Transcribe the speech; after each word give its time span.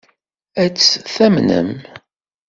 Ad 0.63 0.73
tt-tamnem? 0.73 1.71